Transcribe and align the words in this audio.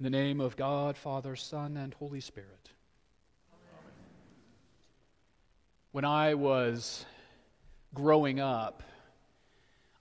In 0.00 0.04
the 0.04 0.10
name 0.10 0.40
of 0.40 0.56
God, 0.56 0.96
Father, 0.96 1.36
Son, 1.36 1.76
and 1.76 1.94
Holy 1.94 2.20
Spirit. 2.20 2.70
Amen. 3.52 3.92
When 5.92 6.04
I 6.04 6.34
was 6.34 7.06
growing 7.94 8.40
up, 8.40 8.82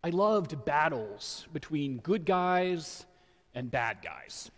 I 0.04 0.10
loved 0.10 0.66
battles 0.66 1.48
between 1.54 1.98
good 2.00 2.26
guys 2.26 3.06
and 3.54 3.70
bad 3.70 3.98
guys. 4.04 4.50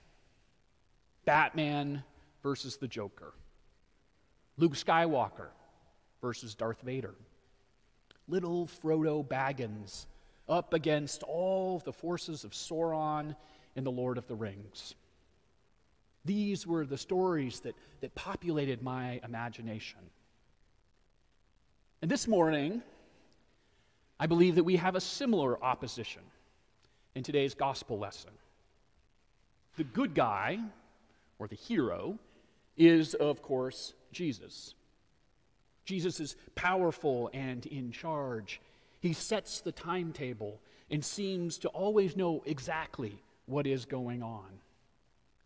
Batman 1.25 2.02
versus 2.41 2.77
the 2.77 2.88
Joker. 2.88 3.33
Luke 4.55 4.75
Skywalker 4.75 5.49
versus 6.21 6.55
Darth 6.55 6.81
Vader. 6.81 7.13
Little 8.29 8.67
Frodo 8.67 9.27
Baggins 9.27 10.05
up 10.47 10.73
against 10.73 11.23
all 11.23 11.79
the 11.79 11.91
forces 11.91 12.45
of 12.45 12.52
Sauron 12.52 13.36
in 13.75 13.83
The 13.83 13.91
Lord 13.91 14.17
of 14.17 14.27
the 14.27 14.36
Rings. 14.36 14.95
These 16.25 16.65
were 16.65 16.85
the 16.85 16.97
stories 16.97 17.59
that, 17.61 17.75
that 18.02 18.15
populated 18.15 18.81
my 18.81 19.20
imagination. 19.23 19.99
And 22.02 22.09
this 22.09 22.27
morning, 22.27 22.81
I 24.20 24.25
believe 24.25 24.55
that 24.55 24.63
we 24.63 24.77
have 24.77 24.95
a 24.95 25.02
similar 25.02 25.63
opposition 25.63 26.21
in 27.13 27.23
today's 27.23 27.53
gospel 27.53 27.99
lesson. 27.99 28.31
The 29.77 29.83
good 29.83 30.13
guy, 30.13 30.59
or 31.38 31.47
the 31.47 31.55
hero, 31.55 32.17
is, 32.77 33.13
of 33.13 33.41
course, 33.41 33.94
Jesus. 34.11 34.73
Jesus 35.85 36.19
is 36.19 36.35
powerful 36.55 37.30
and 37.33 37.66
in 37.67 37.91
charge. 37.91 38.61
He 38.99 39.13
sets 39.13 39.61
the 39.61 39.71
timetable 39.71 40.59
and 40.89 41.03
seems 41.03 41.57
to 41.59 41.69
always 41.69 42.16
know 42.16 42.41
exactly 42.45 43.19
what 43.45 43.67
is 43.67 43.85
going 43.85 44.23
on. 44.23 44.47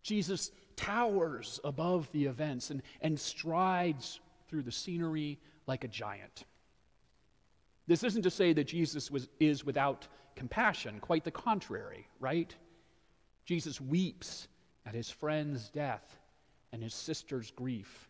Jesus 0.03 0.51
towers 0.79 1.59
above 1.65 2.09
the 2.13 2.25
events 2.25 2.69
and, 2.69 2.81
and 3.01 3.19
strides 3.19 4.21
through 4.47 4.63
the 4.63 4.71
scenery 4.71 5.37
like 5.67 5.83
a 5.83 5.89
giant. 5.89 6.45
This 7.85 8.05
isn't 8.05 8.21
to 8.21 8.29
say 8.29 8.53
that 8.53 8.63
Jesus 8.63 9.11
was, 9.11 9.27
is 9.41 9.65
without 9.65 10.07
compassion, 10.37 11.01
quite 11.01 11.25
the 11.25 11.31
contrary, 11.31 12.07
right? 12.21 12.55
Jesus 13.45 13.81
weeps 13.81 14.47
at 14.85 14.95
his 14.95 15.09
friend's 15.09 15.67
death 15.69 16.17
and 16.71 16.81
his 16.81 16.93
sister's 16.93 17.51
grief. 17.51 18.07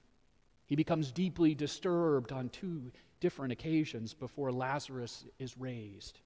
He 0.68 0.76
becomes 0.76 1.12
deeply 1.12 1.56
disturbed 1.56 2.32
on 2.32 2.50
two 2.50 2.92
different 3.20 3.52
occasions 3.52 4.14
before 4.14 4.52
Lazarus 4.52 5.26
is 5.40 5.58
raised. 5.58 6.20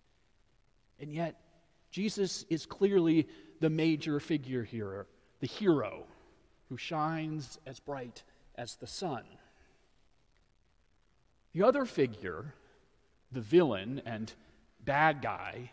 And 0.99 1.13
yet, 1.13 1.39
Jesus 1.89 2.43
is 2.49 2.65
clearly 2.65 3.29
the 3.61 3.69
major 3.69 4.19
figure 4.19 4.63
here, 4.63 5.07
the 5.39 5.47
hero 5.47 6.05
who 6.69 6.77
shines 6.77 7.59
as 7.65 7.79
bright 7.79 8.23
as 8.55 8.75
the 8.75 8.87
sun. 8.87 9.23
The 11.53 11.63
other 11.63 11.85
figure, 11.85 12.53
the 13.31 13.41
villain 13.41 14.01
and 14.05 14.33
bad 14.83 15.21
guy, 15.21 15.71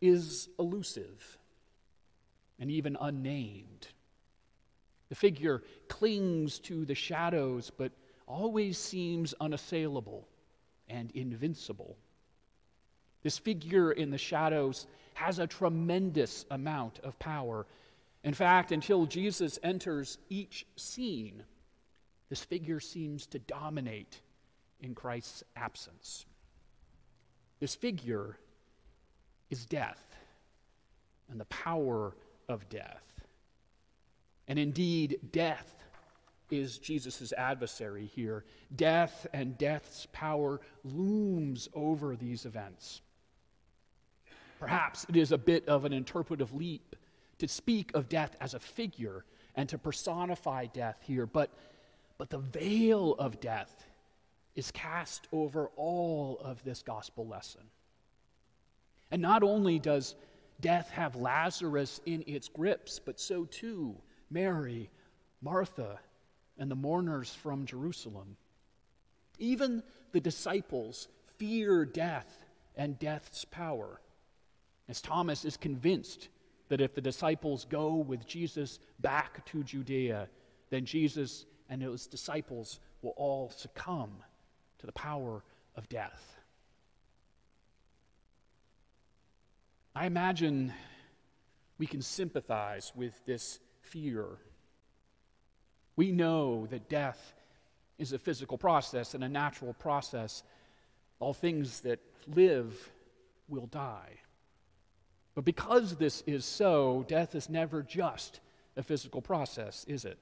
is 0.00 0.48
elusive 0.58 1.38
and 2.58 2.70
even 2.70 2.96
unnamed. 3.00 3.88
The 5.08 5.14
figure 5.14 5.62
clings 5.88 6.58
to 6.60 6.84
the 6.84 6.94
shadows, 6.94 7.70
but 7.70 7.92
always 8.26 8.78
seems 8.78 9.34
unassailable 9.40 10.28
and 10.88 11.10
invincible. 11.12 11.96
This 13.22 13.38
figure 13.38 13.92
in 13.92 14.10
the 14.10 14.18
shadows 14.18 14.86
has 15.14 15.38
a 15.38 15.46
tremendous 15.46 16.44
amount 16.50 16.98
of 17.00 17.18
power. 17.18 17.66
In 18.24 18.34
fact, 18.34 18.70
until 18.70 19.06
Jesus 19.06 19.58
enters 19.62 20.18
each 20.28 20.66
scene, 20.76 21.42
this 22.28 22.44
figure 22.44 22.80
seems 22.80 23.26
to 23.26 23.38
dominate 23.40 24.20
in 24.80 24.94
Christ's 24.94 25.42
absence. 25.56 26.24
This 27.60 27.74
figure 27.74 28.38
is 29.50 29.66
death 29.66 30.16
and 31.30 31.40
the 31.40 31.46
power 31.46 32.14
of 32.48 32.68
death. 32.68 33.02
And 34.48 34.58
indeed, 34.58 35.18
death 35.32 35.74
is 36.50 36.78
Jesus' 36.78 37.32
adversary 37.32 38.06
here. 38.06 38.44
Death 38.74 39.26
and 39.32 39.56
death's 39.56 40.06
power 40.12 40.60
looms 40.84 41.68
over 41.74 42.14
these 42.16 42.44
events. 42.44 43.00
Perhaps 44.60 45.06
it 45.08 45.16
is 45.16 45.32
a 45.32 45.38
bit 45.38 45.66
of 45.68 45.84
an 45.84 45.92
interpretive 45.92 46.54
leap 46.54 46.94
to 47.42 47.48
speak 47.48 47.90
of 47.94 48.08
death 48.08 48.36
as 48.40 48.54
a 48.54 48.60
figure 48.60 49.24
and 49.56 49.68
to 49.68 49.76
personify 49.76 50.64
death 50.66 51.02
here, 51.02 51.26
but, 51.26 51.50
but 52.16 52.30
the 52.30 52.38
veil 52.38 53.16
of 53.18 53.40
death 53.40 53.84
is 54.54 54.70
cast 54.70 55.26
over 55.32 55.68
all 55.74 56.40
of 56.44 56.62
this 56.62 56.84
gospel 56.84 57.26
lesson. 57.26 57.62
And 59.10 59.20
not 59.20 59.42
only 59.42 59.80
does 59.80 60.14
death 60.60 60.88
have 60.90 61.16
Lazarus 61.16 62.00
in 62.06 62.22
its 62.28 62.46
grips, 62.46 63.00
but 63.04 63.18
so 63.18 63.44
too 63.46 63.96
Mary, 64.30 64.88
Martha, 65.40 65.98
and 66.56 66.70
the 66.70 66.76
mourners 66.76 67.34
from 67.34 67.66
Jerusalem. 67.66 68.36
Even 69.40 69.82
the 70.12 70.20
disciples 70.20 71.08
fear 71.38 71.84
death 71.84 72.44
and 72.76 73.00
death's 73.00 73.44
power, 73.44 74.00
as 74.88 75.00
Thomas 75.00 75.44
is 75.44 75.56
convinced 75.56 76.28
that 76.72 76.80
if 76.80 76.94
the 76.94 77.02
disciples 77.02 77.66
go 77.68 77.96
with 77.96 78.26
Jesus 78.26 78.78
back 79.00 79.44
to 79.44 79.62
Judea, 79.62 80.26
then 80.70 80.86
Jesus 80.86 81.44
and 81.68 81.82
his 81.82 82.06
disciples 82.06 82.80
will 83.02 83.12
all 83.18 83.50
succumb 83.50 84.10
to 84.78 84.86
the 84.86 84.92
power 84.92 85.44
of 85.76 85.86
death. 85.90 86.38
I 89.94 90.06
imagine 90.06 90.72
we 91.76 91.86
can 91.86 92.00
sympathize 92.00 92.90
with 92.96 93.22
this 93.26 93.58
fear. 93.82 94.24
We 95.96 96.10
know 96.10 96.66
that 96.70 96.88
death 96.88 97.34
is 97.98 98.14
a 98.14 98.18
physical 98.18 98.56
process 98.56 99.12
and 99.12 99.22
a 99.22 99.28
natural 99.28 99.74
process. 99.74 100.42
All 101.20 101.34
things 101.34 101.80
that 101.80 102.00
live 102.34 102.90
will 103.46 103.66
die. 103.66 104.21
But 105.34 105.44
because 105.44 105.96
this 105.96 106.22
is 106.26 106.44
so, 106.44 107.04
death 107.08 107.34
is 107.34 107.48
never 107.48 107.82
just 107.82 108.40
a 108.76 108.82
physical 108.82 109.22
process, 109.22 109.84
is 109.88 110.04
it? 110.04 110.18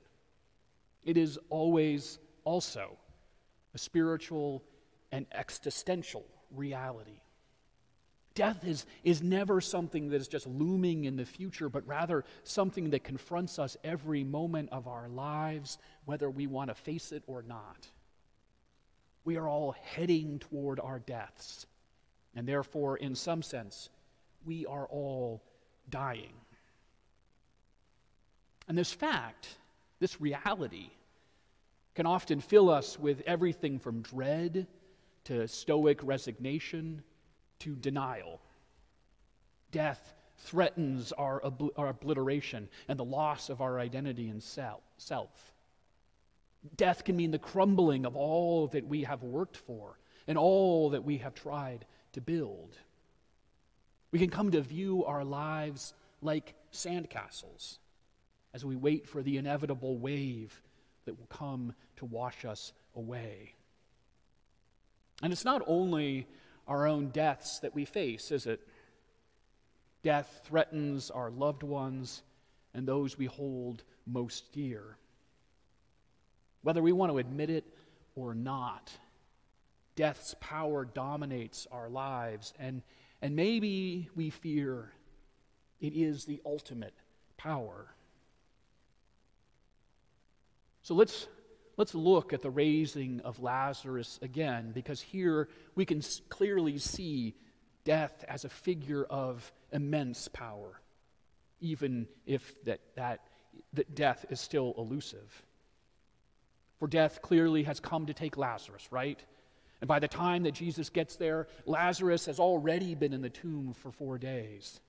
It 1.04 1.16
is 1.16 1.38
always 1.48 2.18
also 2.44 2.96
a 3.74 3.78
spiritual 3.78 4.62
and 5.12 5.26
existential 5.32 6.24
reality. 6.54 7.20
Death 8.34 8.64
is, 8.64 8.86
is 9.02 9.22
never 9.22 9.60
something 9.60 10.10
that 10.10 10.20
is 10.20 10.28
just 10.28 10.46
looming 10.46 11.04
in 11.04 11.16
the 11.16 11.24
future, 11.24 11.68
but 11.68 11.86
rather 11.86 12.24
something 12.44 12.90
that 12.90 13.02
confronts 13.02 13.58
us 13.58 13.76
every 13.82 14.22
moment 14.22 14.68
of 14.70 14.86
our 14.86 15.08
lives, 15.08 15.78
whether 16.04 16.30
we 16.30 16.46
want 16.46 16.70
to 16.70 16.74
face 16.74 17.10
it 17.10 17.24
or 17.26 17.42
not. 17.42 17.88
We 19.24 19.36
are 19.36 19.48
all 19.48 19.74
heading 19.82 20.38
toward 20.38 20.78
our 20.78 21.00
deaths, 21.00 21.66
and 22.34 22.46
therefore, 22.46 22.96
in 22.96 23.16
some 23.16 23.42
sense, 23.42 23.90
we 24.44 24.66
are 24.66 24.86
all 24.86 25.42
dying. 25.88 26.32
And 28.68 28.78
this 28.78 28.92
fact, 28.92 29.48
this 29.98 30.20
reality, 30.20 30.90
can 31.94 32.06
often 32.06 32.40
fill 32.40 32.70
us 32.70 32.98
with 32.98 33.20
everything 33.26 33.78
from 33.78 34.02
dread 34.02 34.66
to 35.24 35.46
stoic 35.48 36.00
resignation 36.02 37.02
to 37.58 37.74
denial. 37.74 38.40
Death 39.70 40.14
threatens 40.38 41.12
our, 41.12 41.40
obl- 41.40 41.70
our 41.76 41.88
obliteration 41.88 42.68
and 42.88 42.98
the 42.98 43.04
loss 43.04 43.50
of 43.50 43.60
our 43.60 43.78
identity 43.78 44.28
and 44.28 44.42
self. 44.42 45.52
Death 46.76 47.04
can 47.04 47.16
mean 47.16 47.30
the 47.30 47.38
crumbling 47.38 48.06
of 48.06 48.16
all 48.16 48.68
that 48.68 48.86
we 48.86 49.02
have 49.02 49.22
worked 49.22 49.56
for 49.56 49.98
and 50.26 50.38
all 50.38 50.90
that 50.90 51.04
we 51.04 51.18
have 51.18 51.34
tried 51.34 51.84
to 52.12 52.20
build. 52.20 52.76
We 54.12 54.18
can 54.18 54.30
come 54.30 54.50
to 54.50 54.60
view 54.60 55.04
our 55.04 55.24
lives 55.24 55.94
like 56.20 56.54
sandcastles 56.72 57.78
as 58.52 58.64
we 58.64 58.76
wait 58.76 59.08
for 59.08 59.22
the 59.22 59.36
inevitable 59.36 59.98
wave 59.98 60.60
that 61.04 61.18
will 61.18 61.26
come 61.26 61.74
to 61.96 62.04
wash 62.04 62.44
us 62.44 62.72
away. 62.94 63.54
And 65.22 65.32
it's 65.32 65.44
not 65.44 65.62
only 65.66 66.26
our 66.66 66.86
own 66.86 67.08
deaths 67.08 67.60
that 67.60 67.74
we 67.74 67.84
face, 67.84 68.30
is 68.30 68.46
it? 68.46 68.60
Death 70.02 70.42
threatens 70.44 71.10
our 71.10 71.30
loved 71.30 71.62
ones 71.62 72.22
and 72.74 72.86
those 72.86 73.18
we 73.18 73.26
hold 73.26 73.82
most 74.06 74.52
dear. 74.52 74.96
Whether 76.62 76.82
we 76.82 76.92
want 76.92 77.12
to 77.12 77.18
admit 77.18 77.50
it 77.50 77.64
or 78.14 78.34
not, 78.34 78.90
death's 79.96 80.34
power 80.40 80.84
dominates 80.84 81.66
our 81.70 81.88
lives, 81.88 82.52
and, 82.58 82.82
and 83.22 83.36
maybe 83.36 84.08
we 84.14 84.30
fear 84.30 84.92
it 85.80 85.94
is 85.94 86.24
the 86.24 86.40
ultimate 86.44 86.94
power. 87.36 87.86
So 90.82 90.94
let's, 90.94 91.26
let's 91.76 91.94
look 91.94 92.32
at 92.32 92.42
the 92.42 92.50
raising 92.50 93.20
of 93.20 93.40
Lazarus 93.40 94.18
again, 94.22 94.72
because 94.72 95.00
here 95.00 95.48
we 95.74 95.84
can 95.84 96.02
clearly 96.28 96.78
see 96.78 97.34
death 97.84 98.24
as 98.28 98.44
a 98.44 98.48
figure 98.48 99.04
of 99.04 99.50
immense 99.72 100.28
power, 100.28 100.80
even 101.60 102.06
if 102.26 102.62
that, 102.64 102.80
that, 102.96 103.20
that 103.72 103.94
death 103.94 104.26
is 104.30 104.40
still 104.40 104.74
elusive. 104.76 105.42
For 106.78 106.88
death 106.88 107.20
clearly 107.22 107.64
has 107.64 107.80
come 107.80 108.06
to 108.06 108.14
take 108.14 108.36
Lazarus, 108.36 108.88
right? 108.90 109.22
And 109.80 109.88
by 109.88 109.98
the 109.98 110.08
time 110.08 110.42
that 110.42 110.54
Jesus 110.54 110.90
gets 110.90 111.16
there, 111.16 111.48
Lazarus 111.64 112.26
has 112.26 112.38
already 112.38 112.94
been 112.94 113.12
in 113.12 113.22
the 113.22 113.30
tomb 113.30 113.72
for 113.72 113.90
four 113.90 114.18
days. 114.18 114.80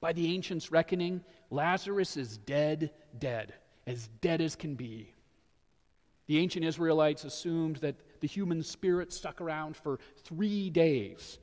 By 0.00 0.12
the 0.12 0.34
ancients' 0.34 0.72
reckoning, 0.72 1.22
Lazarus 1.50 2.16
is 2.16 2.36
dead, 2.38 2.90
dead, 3.18 3.54
as 3.86 4.08
dead 4.20 4.40
as 4.40 4.56
can 4.56 4.74
be. 4.74 5.14
The 6.26 6.38
ancient 6.38 6.64
Israelites 6.64 7.24
assumed 7.24 7.76
that 7.76 7.94
the 8.20 8.26
human 8.26 8.62
spirit 8.62 9.12
stuck 9.12 9.40
around 9.40 9.76
for 9.76 9.98
three 10.24 10.70
days 10.70 11.38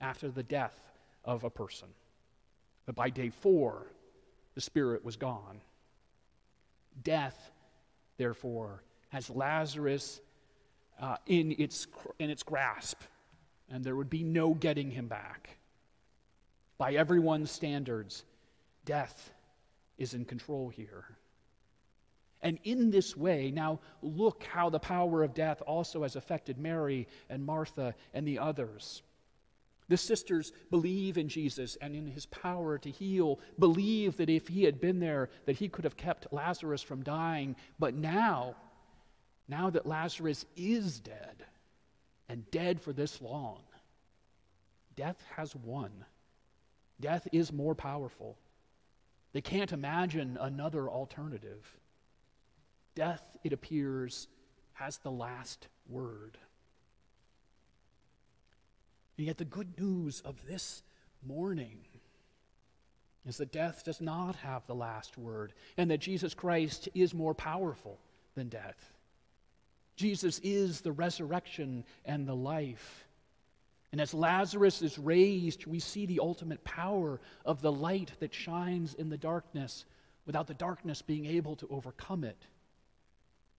after 0.00 0.30
the 0.30 0.42
death 0.42 0.80
of 1.24 1.44
a 1.44 1.50
person. 1.50 1.88
But 2.86 2.94
by 2.94 3.10
day 3.10 3.30
four, 3.30 3.86
the 4.54 4.60
spirit 4.60 5.04
was 5.04 5.16
gone. 5.16 5.60
Death, 7.04 7.52
therefore, 8.16 8.82
has 9.10 9.30
Lazarus 9.30 10.20
uh, 11.00 11.16
in, 11.26 11.54
its, 11.58 11.86
in 12.18 12.30
its 12.30 12.42
grasp, 12.42 13.00
and 13.70 13.82
there 13.82 13.96
would 13.96 14.10
be 14.10 14.22
no 14.22 14.54
getting 14.54 14.90
him 14.90 15.08
back. 15.08 15.56
By 16.78 16.94
everyone's 16.94 17.50
standards, 17.50 18.24
death 18.84 19.32
is 19.98 20.14
in 20.14 20.24
control 20.24 20.68
here. 20.68 21.04
And 22.42 22.58
in 22.64 22.90
this 22.90 23.16
way, 23.16 23.50
now 23.50 23.80
look 24.02 24.44
how 24.44 24.70
the 24.70 24.78
power 24.78 25.22
of 25.22 25.34
death 25.34 25.62
also 25.66 26.02
has 26.02 26.16
affected 26.16 26.58
Mary 26.58 27.06
and 27.28 27.44
Martha 27.44 27.94
and 28.14 28.26
the 28.26 28.38
others. 28.38 29.02
The 29.88 29.96
sisters 29.96 30.52
believe 30.70 31.18
in 31.18 31.28
Jesus 31.28 31.76
and 31.82 31.94
in 31.94 32.06
his 32.06 32.24
power 32.26 32.78
to 32.78 32.90
heal, 32.90 33.40
believe 33.58 34.16
that 34.16 34.30
if 34.30 34.48
he 34.48 34.62
had 34.62 34.80
been 34.80 35.00
there, 35.00 35.28
that 35.46 35.56
he 35.56 35.68
could 35.68 35.84
have 35.84 35.96
kept 35.96 36.32
Lazarus 36.32 36.80
from 36.80 37.02
dying. 37.02 37.56
But 37.78 37.94
now, 37.94 38.54
now 39.50 39.68
that 39.70 39.86
Lazarus 39.86 40.46
is 40.56 41.00
dead, 41.00 41.44
and 42.28 42.48
dead 42.52 42.80
for 42.80 42.92
this 42.92 43.20
long, 43.20 43.60
death 44.94 45.20
has 45.36 45.54
won. 45.56 45.90
Death 47.00 47.26
is 47.32 47.52
more 47.52 47.74
powerful. 47.74 48.38
They 49.32 49.40
can't 49.40 49.72
imagine 49.72 50.38
another 50.40 50.88
alternative. 50.88 51.66
Death, 52.94 53.22
it 53.42 53.52
appears, 53.52 54.28
has 54.74 54.98
the 54.98 55.10
last 55.10 55.66
word. 55.88 56.38
And 59.18 59.26
yet, 59.26 59.38
the 59.38 59.44
good 59.44 59.78
news 59.78 60.20
of 60.24 60.46
this 60.46 60.82
morning 61.26 61.78
is 63.26 63.36
that 63.38 63.52
death 63.52 63.84
does 63.84 64.00
not 64.00 64.36
have 64.36 64.66
the 64.66 64.74
last 64.74 65.18
word, 65.18 65.52
and 65.76 65.90
that 65.90 65.98
Jesus 65.98 66.34
Christ 66.34 66.88
is 66.94 67.12
more 67.12 67.34
powerful 67.34 67.98
than 68.34 68.48
death. 68.48 68.92
Jesus 70.00 70.40
is 70.42 70.80
the 70.80 70.92
resurrection 70.92 71.84
and 72.06 72.26
the 72.26 72.34
life. 72.34 73.06
And 73.92 74.00
as 74.00 74.14
Lazarus 74.14 74.80
is 74.80 74.98
raised, 74.98 75.66
we 75.66 75.78
see 75.78 76.06
the 76.06 76.20
ultimate 76.20 76.64
power 76.64 77.20
of 77.44 77.60
the 77.60 77.70
light 77.70 78.10
that 78.20 78.32
shines 78.32 78.94
in 78.94 79.10
the 79.10 79.18
darkness 79.18 79.84
without 80.24 80.46
the 80.46 80.54
darkness 80.54 81.02
being 81.02 81.26
able 81.26 81.54
to 81.56 81.68
overcome 81.68 82.24
it. 82.24 82.38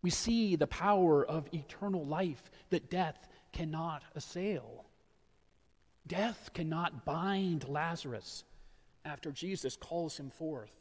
We 0.01 0.09
see 0.09 0.55
the 0.55 0.65
power 0.65 1.23
of 1.23 1.47
eternal 1.53 2.07
life 2.07 2.49
that 2.71 2.89
death 2.89 3.27
cannot 3.51 4.01
assail. 4.15 4.85
Death 6.07 6.49
cannot 6.55 7.05
bind 7.05 7.69
Lazarus 7.69 8.43
after 9.05 9.31
Jesus 9.31 9.75
calls 9.75 10.17
him 10.17 10.31
forth. 10.31 10.73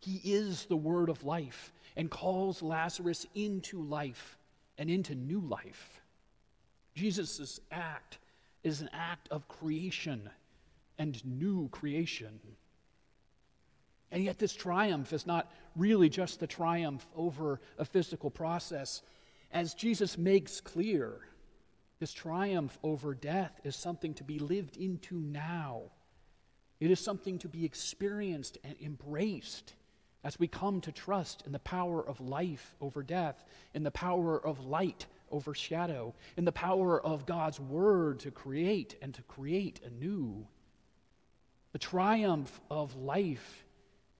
He 0.00 0.18
is 0.24 0.64
the 0.64 0.76
word 0.76 1.10
of 1.10 1.24
life 1.24 1.74
and 1.94 2.10
calls 2.10 2.62
Lazarus 2.62 3.26
into 3.34 3.82
life 3.82 4.38
and 4.78 4.90
into 4.90 5.14
new 5.14 5.40
life. 5.40 6.00
Jesus' 6.94 7.60
act 7.70 8.18
is 8.62 8.80
an 8.80 8.90
act 8.92 9.28
of 9.30 9.48
creation 9.48 10.30
and 10.98 11.24
new 11.24 11.68
creation. 11.68 12.40
And 14.10 14.24
yet, 14.24 14.38
this 14.38 14.54
triumph 14.54 15.12
is 15.12 15.26
not 15.26 15.52
really 15.74 16.08
just 16.08 16.40
the 16.40 16.46
triumph 16.46 17.06
over 17.14 17.60
a 17.78 17.84
physical 17.84 18.30
process. 18.30 19.02
As 19.52 19.74
Jesus 19.74 20.16
makes 20.16 20.60
clear, 20.60 21.20
this 21.98 22.12
triumph 22.12 22.78
over 22.82 23.14
death 23.14 23.60
is 23.64 23.74
something 23.74 24.14
to 24.14 24.24
be 24.24 24.38
lived 24.38 24.76
into 24.76 25.16
now. 25.16 25.82
It 26.78 26.90
is 26.90 27.00
something 27.00 27.38
to 27.38 27.48
be 27.48 27.64
experienced 27.64 28.58
and 28.64 28.76
embraced 28.82 29.74
as 30.24 30.38
we 30.38 30.48
come 30.48 30.80
to 30.80 30.92
trust 30.92 31.42
in 31.46 31.52
the 31.52 31.58
power 31.58 32.06
of 32.06 32.20
life 32.20 32.74
over 32.80 33.02
death, 33.02 33.44
in 33.74 33.82
the 33.82 33.90
power 33.90 34.44
of 34.44 34.64
light 34.64 35.06
over 35.30 35.54
shadow, 35.54 36.14
in 36.36 36.44
the 36.44 36.52
power 36.52 37.00
of 37.00 37.26
God's 37.26 37.60
word 37.60 38.20
to 38.20 38.30
create 38.30 38.96
and 39.02 39.14
to 39.14 39.22
create 39.22 39.80
anew. 39.84 40.46
The 41.72 41.78
triumph 41.78 42.60
of 42.70 42.96
life 42.96 43.64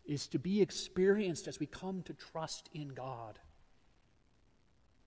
is 0.04 0.26
to 0.28 0.38
be 0.38 0.62
experienced 0.62 1.48
as 1.48 1.58
we 1.58 1.66
come 1.66 2.02
to 2.02 2.14
trust 2.14 2.68
in 2.72 2.88
God. 2.88 3.38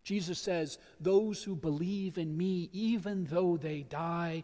Jesus 0.03 0.39
says, 0.39 0.77
Those 0.99 1.43
who 1.43 1.55
believe 1.55 2.17
in 2.17 2.35
me, 2.35 2.69
even 2.73 3.25
though 3.25 3.57
they 3.57 3.83
die, 3.83 4.43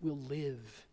will 0.00 0.18
live. 0.18 0.86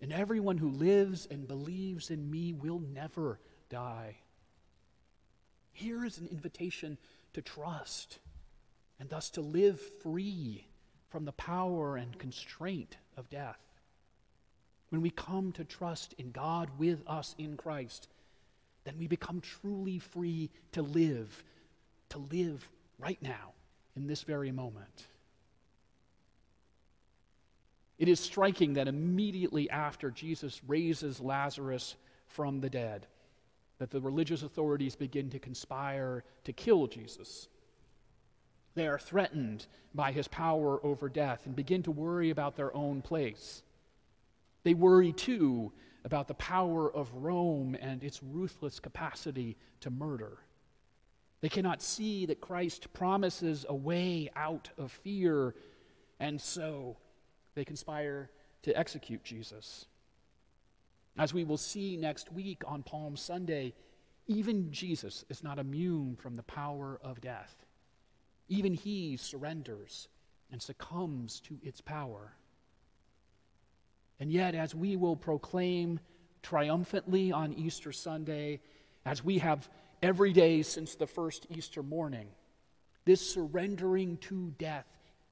And 0.00 0.12
everyone 0.12 0.58
who 0.58 0.70
lives 0.70 1.26
and 1.30 1.48
believes 1.48 2.10
in 2.10 2.30
me 2.30 2.52
will 2.52 2.78
never 2.78 3.40
die. 3.68 4.16
Here 5.78 6.04
is 6.04 6.18
an 6.18 6.26
invitation 6.26 6.98
to 7.34 7.40
trust 7.40 8.18
and 8.98 9.08
thus 9.08 9.30
to 9.30 9.40
live 9.40 9.80
free 10.02 10.66
from 11.08 11.24
the 11.24 11.30
power 11.30 11.96
and 11.96 12.18
constraint 12.18 12.96
of 13.16 13.30
death. 13.30 13.60
When 14.88 15.02
we 15.02 15.10
come 15.10 15.52
to 15.52 15.62
trust 15.62 16.16
in 16.18 16.32
God 16.32 16.68
with 16.78 17.06
us 17.06 17.36
in 17.38 17.56
Christ, 17.56 18.08
then 18.82 18.96
we 18.98 19.06
become 19.06 19.40
truly 19.40 20.00
free 20.00 20.50
to 20.72 20.82
live, 20.82 21.44
to 22.08 22.18
live 22.18 22.68
right 22.98 23.22
now, 23.22 23.52
in 23.94 24.08
this 24.08 24.24
very 24.24 24.50
moment. 24.50 25.06
It 28.00 28.08
is 28.08 28.18
striking 28.18 28.74
that 28.74 28.88
immediately 28.88 29.70
after 29.70 30.10
Jesus 30.10 30.60
raises 30.66 31.20
Lazarus 31.20 31.94
from 32.26 32.60
the 32.60 32.70
dead, 32.70 33.06
that 33.78 33.90
the 33.90 34.00
religious 34.00 34.42
authorities 34.42 34.96
begin 34.96 35.30
to 35.30 35.38
conspire 35.38 36.24
to 36.44 36.52
kill 36.52 36.86
Jesus. 36.86 37.48
They 38.74 38.86
are 38.86 38.98
threatened 38.98 39.66
by 39.94 40.12
his 40.12 40.28
power 40.28 40.84
over 40.84 41.08
death 41.08 41.46
and 41.46 41.56
begin 41.56 41.82
to 41.82 41.90
worry 41.90 42.30
about 42.30 42.56
their 42.56 42.74
own 42.76 43.02
place. 43.02 43.62
They 44.62 44.74
worry 44.74 45.12
too 45.12 45.72
about 46.04 46.28
the 46.28 46.34
power 46.34 46.90
of 46.94 47.12
Rome 47.12 47.76
and 47.80 48.04
its 48.04 48.22
ruthless 48.22 48.78
capacity 48.78 49.56
to 49.80 49.90
murder. 49.90 50.38
They 51.40 51.48
cannot 51.48 51.82
see 51.82 52.26
that 52.26 52.40
Christ 52.40 52.92
promises 52.92 53.66
a 53.68 53.74
way 53.74 54.30
out 54.36 54.70
of 54.78 54.92
fear, 54.92 55.54
and 56.20 56.40
so 56.40 56.96
they 57.54 57.64
conspire 57.64 58.30
to 58.62 58.78
execute 58.78 59.24
Jesus. 59.24 59.87
As 61.18 61.34
we 61.34 61.42
will 61.42 61.56
see 61.56 61.96
next 61.96 62.32
week 62.32 62.62
on 62.64 62.84
Palm 62.84 63.16
Sunday, 63.16 63.74
even 64.28 64.70
Jesus 64.70 65.24
is 65.28 65.42
not 65.42 65.58
immune 65.58 66.16
from 66.16 66.36
the 66.36 66.44
power 66.44 67.00
of 67.02 67.20
death. 67.20 67.66
Even 68.48 68.72
he 68.72 69.16
surrenders 69.16 70.08
and 70.52 70.62
succumbs 70.62 71.40
to 71.40 71.58
its 71.62 71.80
power. 71.80 72.32
And 74.20 74.30
yet, 74.30 74.54
as 74.54 74.74
we 74.74 74.96
will 74.96 75.16
proclaim 75.16 75.98
triumphantly 76.42 77.32
on 77.32 77.52
Easter 77.52 77.90
Sunday, 77.90 78.60
as 79.04 79.24
we 79.24 79.38
have 79.38 79.68
every 80.02 80.32
day 80.32 80.62
since 80.62 80.94
the 80.94 81.06
first 81.06 81.46
Easter 81.50 81.82
morning, 81.82 82.28
this 83.04 83.28
surrendering 83.28 84.18
to 84.18 84.52
death 84.58 84.86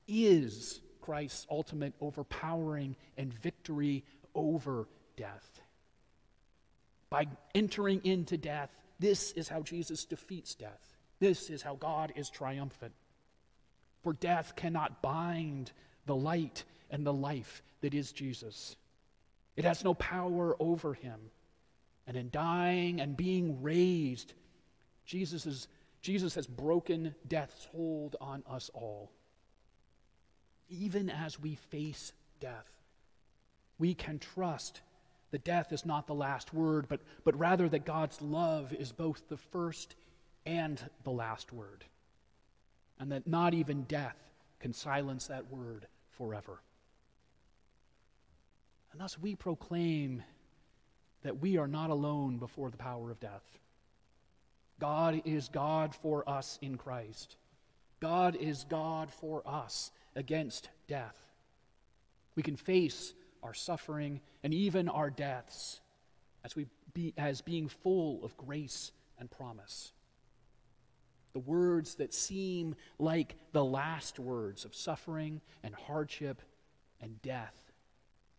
is 0.08 0.80
Christ's 1.00 1.46
ultimate 1.48 1.94
overpowering 2.00 2.96
and 3.16 3.32
victory 3.32 4.04
over 4.34 4.88
death. 5.16 5.60
By 7.10 7.26
entering 7.54 8.00
into 8.04 8.36
death, 8.36 8.70
this 8.98 9.32
is 9.32 9.48
how 9.48 9.62
Jesus 9.62 10.04
defeats 10.04 10.54
death. 10.54 10.96
This 11.20 11.50
is 11.50 11.62
how 11.62 11.76
God 11.76 12.12
is 12.16 12.28
triumphant. 12.28 12.92
For 14.02 14.12
death 14.12 14.54
cannot 14.56 15.02
bind 15.02 15.72
the 16.06 16.16
light 16.16 16.64
and 16.90 17.06
the 17.06 17.12
life 17.12 17.62
that 17.80 17.94
is 17.94 18.12
Jesus. 18.12 18.76
It 19.56 19.64
has 19.64 19.84
no 19.84 19.94
power 19.94 20.56
over 20.60 20.94
him. 20.94 21.18
And 22.06 22.16
in 22.16 22.30
dying 22.30 23.00
and 23.00 23.16
being 23.16 23.62
raised, 23.62 24.32
Jesus, 25.04 25.46
is, 25.46 25.68
Jesus 26.02 26.34
has 26.34 26.46
broken 26.46 27.14
death's 27.26 27.64
hold 27.72 28.16
on 28.20 28.44
us 28.48 28.70
all. 28.74 29.10
Even 30.68 31.10
as 31.10 31.40
we 31.40 31.56
face 31.70 32.12
death, 32.40 32.70
we 33.78 33.94
can 33.94 34.18
trust 34.18 34.80
death 35.38 35.72
is 35.72 35.84
not 35.84 36.06
the 36.06 36.14
last 36.14 36.54
word, 36.54 36.86
but, 36.88 37.00
but 37.24 37.38
rather 37.38 37.68
that 37.68 37.84
God's 37.84 38.20
love 38.20 38.72
is 38.72 38.92
both 38.92 39.28
the 39.28 39.36
first 39.36 39.94
and 40.44 40.80
the 41.04 41.10
last 41.10 41.52
word, 41.52 41.84
and 42.98 43.10
that 43.12 43.26
not 43.26 43.54
even 43.54 43.82
death 43.82 44.16
can 44.60 44.72
silence 44.72 45.26
that 45.26 45.50
word 45.50 45.86
forever. 46.10 46.60
And 48.92 49.00
thus 49.00 49.18
we 49.18 49.34
proclaim 49.34 50.22
that 51.22 51.40
we 51.40 51.58
are 51.58 51.68
not 51.68 51.90
alone 51.90 52.38
before 52.38 52.70
the 52.70 52.76
power 52.76 53.10
of 53.10 53.20
death. 53.20 53.58
God 54.78 55.22
is 55.24 55.48
God 55.48 55.94
for 55.94 56.28
us 56.28 56.58
in 56.62 56.76
Christ. 56.76 57.36
God 58.00 58.36
is 58.36 58.64
God 58.64 59.10
for 59.10 59.42
us 59.46 59.90
against 60.14 60.68
death. 60.86 61.16
We 62.36 62.42
can 62.42 62.56
face 62.56 63.12
our 63.46 63.54
suffering 63.54 64.20
and 64.42 64.52
even 64.52 64.88
our 64.88 65.08
deaths 65.08 65.80
as, 66.44 66.54
we 66.56 66.66
be, 66.92 67.14
as 67.16 67.40
being 67.40 67.68
full 67.68 68.24
of 68.24 68.36
grace 68.36 68.92
and 69.18 69.30
promise. 69.30 69.92
The 71.32 71.38
words 71.40 71.94
that 71.96 72.12
seem 72.12 72.74
like 72.98 73.36
the 73.52 73.64
last 73.64 74.18
words 74.18 74.64
of 74.64 74.74
suffering 74.74 75.40
and 75.62 75.74
hardship 75.74 76.42
and 77.00 77.20
death 77.22 77.54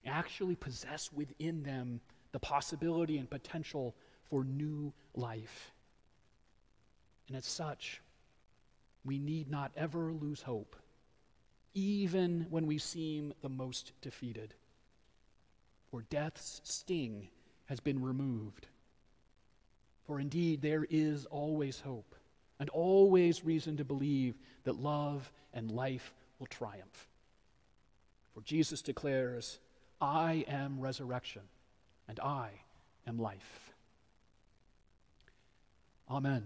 actually 0.06 0.56
possess 0.56 1.12
within 1.14 1.64
them 1.64 2.02
the 2.32 2.40
possibility 2.40 3.18
and 3.18 3.30
potential 3.30 3.96
for 4.30 4.44
new 4.44 4.94
life. 5.16 5.72
And 7.28 7.38
as 7.38 7.46
such, 7.46 8.02
we 9.06 9.20
need 9.20 9.50
not 9.50 9.72
ever 9.76 10.12
lose 10.12 10.42
hope, 10.42 10.76
even 11.74 12.48
when 12.50 12.68
we 12.68 12.78
seem 12.78 13.34
the 13.42 13.50
most 13.50 13.92
defeated. 14.02 14.54
For 15.91 16.01
death's 16.10 16.62
sting 16.63 17.29
has 17.65 17.79
been 17.79 18.01
removed. 18.01 18.67
For 20.06 20.20
indeed, 20.20 20.62
there 20.62 20.86
is 20.89 21.25
always 21.25 21.79
hope 21.79 22.15
and 22.60 22.70
always 22.70 23.46
reason 23.46 23.77
to 23.77 23.86
believe 23.86 24.36
that 24.63 24.79
love 24.79 25.32
and 25.53 25.72
life 25.72 26.13
will 26.39 26.48
triumph. 26.48 27.08
For 28.34 28.41
Jesus 28.41 28.82
declares, 28.82 29.60
I 30.00 30.46
am 30.48 30.79
resurrection 30.79 31.44
and 32.08 32.20
I 32.20 32.51
am 33.06 33.17
life. 33.17 33.74
Amen. 36.10 36.44